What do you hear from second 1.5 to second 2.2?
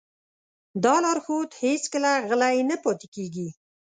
هېڅکله